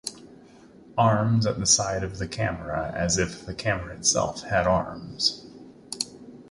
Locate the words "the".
1.59-1.65, 2.17-2.27, 3.45-3.53